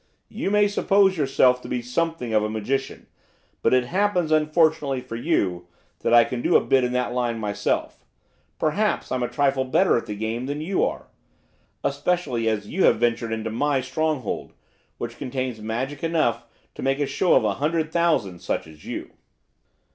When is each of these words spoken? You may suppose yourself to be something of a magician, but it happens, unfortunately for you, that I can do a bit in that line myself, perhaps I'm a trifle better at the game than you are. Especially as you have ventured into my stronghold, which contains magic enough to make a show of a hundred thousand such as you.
You 0.29 0.49
may 0.49 0.67
suppose 0.67 1.15
yourself 1.15 1.61
to 1.61 1.67
be 1.67 1.83
something 1.83 2.33
of 2.33 2.41
a 2.43 2.49
magician, 2.49 3.05
but 3.61 3.71
it 3.71 3.83
happens, 3.83 4.31
unfortunately 4.31 4.99
for 4.99 5.15
you, 5.15 5.67
that 5.99 6.11
I 6.11 6.23
can 6.23 6.41
do 6.41 6.55
a 6.55 6.65
bit 6.65 6.83
in 6.83 6.91
that 6.93 7.13
line 7.13 7.37
myself, 7.37 8.03
perhaps 8.57 9.11
I'm 9.11 9.21
a 9.21 9.27
trifle 9.27 9.63
better 9.63 9.95
at 9.97 10.07
the 10.07 10.15
game 10.15 10.47
than 10.47 10.59
you 10.59 10.83
are. 10.83 11.09
Especially 11.83 12.49
as 12.49 12.67
you 12.67 12.85
have 12.85 12.97
ventured 12.97 13.31
into 13.31 13.51
my 13.51 13.79
stronghold, 13.79 14.53
which 14.97 15.19
contains 15.19 15.61
magic 15.61 16.03
enough 16.03 16.45
to 16.73 16.81
make 16.81 16.99
a 16.99 17.05
show 17.05 17.35
of 17.35 17.43
a 17.43 17.53
hundred 17.61 17.91
thousand 17.91 18.39
such 18.39 18.65
as 18.65 18.83
you. 18.83 19.11